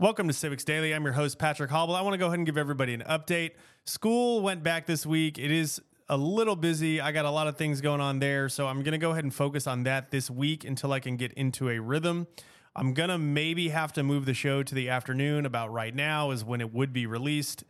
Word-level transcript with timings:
Welcome 0.00 0.28
to 0.28 0.32
Civics 0.32 0.64
Daily. 0.64 0.94
I'm 0.94 1.04
your 1.04 1.12
host, 1.12 1.38
Patrick 1.38 1.70
Hobble. 1.70 1.94
I 1.94 2.00
want 2.00 2.14
to 2.14 2.18
go 2.18 2.28
ahead 2.28 2.38
and 2.38 2.46
give 2.46 2.56
everybody 2.56 2.94
an 2.94 3.02
update. 3.02 3.50
School 3.84 4.40
went 4.40 4.62
back 4.62 4.86
this 4.86 5.04
week. 5.04 5.38
It 5.38 5.50
is 5.50 5.78
a 6.08 6.16
little 6.16 6.56
busy. 6.56 7.02
I 7.02 7.12
got 7.12 7.26
a 7.26 7.30
lot 7.30 7.48
of 7.48 7.58
things 7.58 7.82
going 7.82 8.00
on 8.00 8.18
there. 8.18 8.48
So 8.48 8.66
I'm 8.66 8.82
going 8.82 8.92
to 8.92 8.98
go 8.98 9.10
ahead 9.10 9.24
and 9.24 9.34
focus 9.34 9.66
on 9.66 9.82
that 9.82 10.10
this 10.10 10.30
week 10.30 10.64
until 10.64 10.94
I 10.94 11.00
can 11.00 11.18
get 11.18 11.34
into 11.34 11.68
a 11.68 11.78
rhythm. 11.78 12.28
I'm 12.74 12.94
going 12.94 13.10
to 13.10 13.18
maybe 13.18 13.68
have 13.68 13.92
to 13.92 14.02
move 14.02 14.24
the 14.24 14.32
show 14.32 14.62
to 14.62 14.74
the 14.74 14.88
afternoon. 14.88 15.44
About 15.44 15.70
right 15.70 15.94
now 15.94 16.30
is 16.30 16.46
when 16.46 16.62
it 16.62 16.72
would 16.72 16.94
be 16.94 17.04
released 17.04 17.64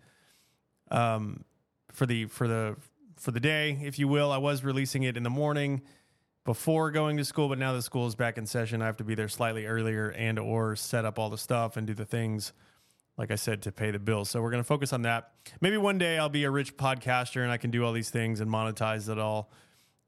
um, 0.92 1.44
for 1.90 2.06
the 2.06 2.26
for 2.26 2.46
the 2.46 2.76
for 3.16 3.32
the 3.32 3.40
day, 3.40 3.76
if 3.82 3.98
you 3.98 4.06
will. 4.06 4.30
I 4.30 4.38
was 4.38 4.62
releasing 4.62 5.02
it 5.02 5.16
in 5.16 5.24
the 5.24 5.30
morning 5.30 5.82
before 6.44 6.90
going 6.90 7.16
to 7.16 7.24
school, 7.24 7.48
but 7.48 7.58
now 7.58 7.72
the 7.72 7.82
school 7.82 8.06
is 8.06 8.14
back 8.14 8.38
in 8.38 8.46
session. 8.46 8.82
I 8.82 8.86
have 8.86 8.96
to 8.98 9.04
be 9.04 9.14
there 9.14 9.28
slightly 9.28 9.66
earlier 9.66 10.10
and 10.10 10.38
or 10.38 10.74
set 10.76 11.04
up 11.04 11.18
all 11.18 11.30
the 11.30 11.38
stuff 11.38 11.76
and 11.76 11.86
do 11.86 11.94
the 11.94 12.04
things 12.04 12.52
like 13.18 13.30
I 13.30 13.34
said 13.34 13.60
to 13.62 13.72
pay 13.72 13.90
the 13.90 13.98
bills. 13.98 14.30
So 14.30 14.40
we're 14.40 14.50
going 14.50 14.62
to 14.62 14.66
focus 14.66 14.94
on 14.94 15.02
that. 15.02 15.32
Maybe 15.60 15.76
one 15.76 15.98
day 15.98 16.16
I'll 16.16 16.30
be 16.30 16.44
a 16.44 16.50
rich 16.50 16.78
podcaster 16.78 17.42
and 17.42 17.50
I 17.50 17.58
can 17.58 17.70
do 17.70 17.84
all 17.84 17.92
these 17.92 18.08
things 18.08 18.40
and 18.40 18.50
monetize 18.50 19.10
it 19.10 19.18
all. 19.18 19.50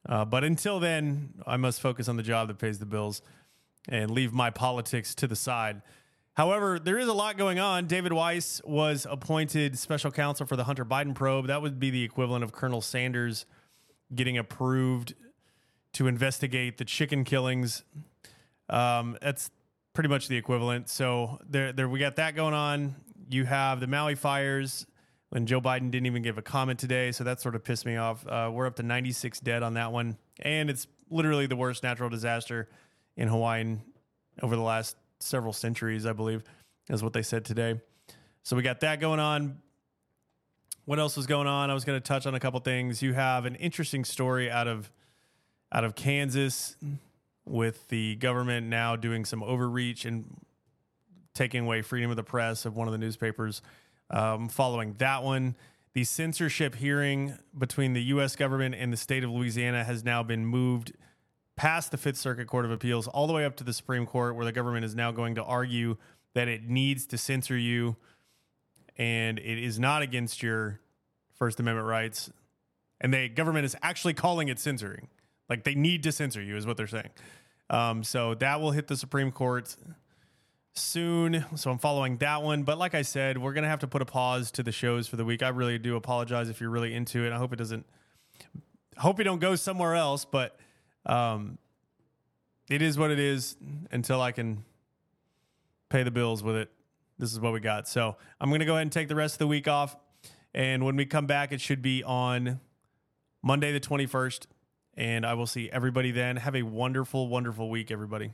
Uh, 0.08 0.24
but 0.24 0.44
until 0.44 0.80
then, 0.80 1.34
I 1.46 1.58
must 1.58 1.80
focus 1.82 2.08
on 2.08 2.16
the 2.16 2.22
job 2.22 2.48
that 2.48 2.58
pays 2.58 2.78
the 2.78 2.86
bills 2.86 3.20
and 3.86 4.10
leave 4.10 4.32
my 4.32 4.48
politics 4.48 5.14
to 5.16 5.26
the 5.26 5.36
side. 5.36 5.82
However, 6.34 6.78
there 6.78 6.98
is 6.98 7.08
a 7.08 7.12
lot 7.12 7.36
going 7.36 7.58
on. 7.58 7.86
David 7.86 8.14
Weiss 8.14 8.62
was 8.64 9.06
appointed 9.08 9.78
special 9.78 10.10
counsel 10.10 10.46
for 10.46 10.56
the 10.56 10.64
Hunter 10.64 10.84
Biden 10.84 11.14
probe. 11.14 11.48
That 11.48 11.60
would 11.60 11.78
be 11.78 11.90
the 11.90 12.02
equivalent 12.02 12.42
of 12.42 12.52
Colonel 12.52 12.80
Sanders 12.80 13.44
getting 14.14 14.38
approved 14.38 15.14
to 15.94 16.06
investigate 16.06 16.78
the 16.78 16.84
chicken 16.84 17.24
killings. 17.24 17.84
Um, 18.68 19.18
that's 19.20 19.50
pretty 19.92 20.08
much 20.08 20.28
the 20.28 20.36
equivalent. 20.36 20.88
So 20.88 21.38
there, 21.48 21.72
there 21.72 21.88
we 21.88 21.98
got 21.98 22.16
that 22.16 22.34
going 22.34 22.54
on. 22.54 22.96
You 23.28 23.44
have 23.44 23.80
the 23.80 23.86
Maui 23.86 24.14
fires 24.14 24.86
when 25.30 25.46
Joe 25.46 25.60
Biden 25.60 25.90
didn't 25.90 26.06
even 26.06 26.22
give 26.22 26.38
a 26.38 26.42
comment 26.42 26.78
today, 26.78 27.12
so 27.12 27.24
that 27.24 27.40
sort 27.40 27.54
of 27.54 27.64
pissed 27.64 27.86
me 27.86 27.96
off. 27.96 28.26
Uh, 28.26 28.50
we're 28.52 28.66
up 28.66 28.76
to 28.76 28.82
96 28.82 29.40
dead 29.40 29.62
on 29.62 29.74
that 29.74 29.92
one, 29.92 30.18
and 30.40 30.68
it's 30.68 30.86
literally 31.10 31.46
the 31.46 31.56
worst 31.56 31.82
natural 31.82 32.10
disaster 32.10 32.68
in 33.16 33.28
Hawaii 33.28 33.76
over 34.42 34.56
the 34.56 34.62
last 34.62 34.96
several 35.20 35.52
centuries, 35.52 36.06
I 36.06 36.12
believe, 36.12 36.42
is 36.88 37.02
what 37.02 37.12
they 37.12 37.22
said 37.22 37.44
today. 37.44 37.80
So 38.42 38.56
we 38.56 38.62
got 38.62 38.80
that 38.80 39.00
going 39.00 39.20
on. 39.20 39.58
What 40.84 40.98
else 40.98 41.16
was 41.16 41.26
going 41.26 41.46
on? 41.46 41.70
I 41.70 41.74
was 41.74 41.84
going 41.84 42.00
to 42.00 42.06
touch 42.06 42.26
on 42.26 42.34
a 42.34 42.40
couple 42.40 42.58
things. 42.60 43.02
You 43.02 43.12
have 43.12 43.46
an 43.46 43.54
interesting 43.54 44.04
story 44.04 44.50
out 44.50 44.66
of 44.66 44.90
out 45.72 45.84
of 45.84 45.94
Kansas 45.94 46.76
with 47.44 47.88
the 47.88 48.14
government 48.16 48.66
now 48.66 48.94
doing 48.94 49.24
some 49.24 49.42
overreach 49.42 50.04
and 50.04 50.24
taking 51.34 51.64
away 51.64 51.82
freedom 51.82 52.10
of 52.10 52.16
the 52.16 52.22
press 52.22 52.64
of 52.66 52.76
one 52.76 52.86
of 52.86 52.92
the 52.92 52.98
newspapers. 52.98 53.62
Um, 54.10 54.48
following 54.48 54.94
that 54.98 55.22
one, 55.22 55.56
the 55.94 56.04
censorship 56.04 56.74
hearing 56.74 57.38
between 57.56 57.94
the 57.94 58.02
U.S. 58.04 58.36
government 58.36 58.74
and 58.74 58.92
the 58.92 58.96
state 58.96 59.24
of 59.24 59.30
Louisiana 59.30 59.84
has 59.84 60.04
now 60.04 60.22
been 60.22 60.44
moved 60.44 60.92
past 61.56 61.90
the 61.90 61.98
Fifth 61.98 62.18
Circuit 62.18 62.46
Court 62.46 62.64
of 62.64 62.70
Appeals 62.70 63.08
all 63.08 63.26
the 63.26 63.32
way 63.32 63.44
up 63.44 63.56
to 63.56 63.64
the 63.64 63.72
Supreme 63.72 64.06
Court, 64.06 64.36
where 64.36 64.44
the 64.44 64.52
government 64.52 64.84
is 64.84 64.94
now 64.94 65.10
going 65.10 65.34
to 65.34 65.42
argue 65.42 65.96
that 66.34 66.48
it 66.48 66.64
needs 66.68 67.06
to 67.06 67.18
censor 67.18 67.56
you 67.56 67.96
and 68.96 69.38
it 69.38 69.58
is 69.58 69.78
not 69.78 70.02
against 70.02 70.42
your 70.42 70.80
First 71.34 71.58
Amendment 71.60 71.88
rights. 71.88 72.30
And 73.00 73.12
the 73.12 73.28
government 73.28 73.64
is 73.64 73.74
actually 73.82 74.14
calling 74.14 74.48
it 74.48 74.58
censoring. 74.58 75.08
Like 75.48 75.64
they 75.64 75.74
need 75.74 76.02
to 76.04 76.12
censor 76.12 76.42
you, 76.42 76.56
is 76.56 76.66
what 76.66 76.76
they're 76.76 76.86
saying. 76.86 77.10
Um, 77.70 78.04
so 78.04 78.34
that 78.34 78.60
will 78.60 78.70
hit 78.70 78.86
the 78.86 78.96
Supreme 78.96 79.32
Court 79.32 79.74
soon. 80.74 81.44
So 81.54 81.70
I'm 81.70 81.78
following 81.78 82.16
that 82.18 82.42
one. 82.42 82.62
But 82.62 82.78
like 82.78 82.94
I 82.94 83.02
said, 83.02 83.38
we're 83.38 83.52
gonna 83.52 83.68
have 83.68 83.80
to 83.80 83.86
put 83.86 84.02
a 84.02 84.06
pause 84.06 84.50
to 84.52 84.62
the 84.62 84.72
shows 84.72 85.08
for 85.08 85.16
the 85.16 85.24
week. 85.24 85.42
I 85.42 85.48
really 85.48 85.78
do 85.78 85.96
apologize 85.96 86.48
if 86.48 86.60
you're 86.60 86.70
really 86.70 86.94
into 86.94 87.24
it. 87.24 87.32
I 87.32 87.38
hope 87.38 87.52
it 87.52 87.56
doesn't. 87.56 87.86
Hope 88.98 89.18
you 89.18 89.24
don't 89.24 89.40
go 89.40 89.56
somewhere 89.56 89.94
else, 89.94 90.24
but 90.24 90.58
um, 91.06 91.58
it 92.70 92.82
is 92.82 92.98
what 92.98 93.10
it 93.10 93.18
is 93.18 93.56
until 93.90 94.20
I 94.20 94.32
can 94.32 94.64
pay 95.88 96.02
the 96.02 96.10
bills 96.10 96.42
with 96.42 96.56
it. 96.56 96.70
This 97.18 97.32
is 97.32 97.40
what 97.40 97.52
we 97.52 97.60
got. 97.60 97.88
So 97.88 98.16
I'm 98.40 98.50
going 98.50 98.60
to 98.60 98.66
go 98.66 98.72
ahead 98.72 98.82
and 98.82 98.92
take 98.92 99.08
the 99.08 99.14
rest 99.14 99.34
of 99.34 99.38
the 99.40 99.46
week 99.46 99.68
off. 99.68 99.96
And 100.54 100.84
when 100.84 100.96
we 100.96 101.06
come 101.06 101.26
back, 101.26 101.52
it 101.52 101.60
should 101.60 101.82
be 101.82 102.02
on 102.02 102.60
Monday, 103.42 103.72
the 103.72 103.80
21st 103.80 104.46
and 104.96 105.24
I 105.24 105.34
will 105.34 105.46
see 105.46 105.70
everybody 105.70 106.10
then. 106.10 106.36
Have 106.36 106.56
a 106.56 106.62
wonderful, 106.62 107.28
wonderful 107.28 107.70
week, 107.70 107.90
everybody. 107.90 108.32